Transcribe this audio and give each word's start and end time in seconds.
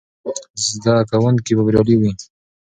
زده 0.83 0.95
کوونکي 1.09 1.51
به 1.57 1.63
بریالي 1.67 1.95
وي. 1.97 2.11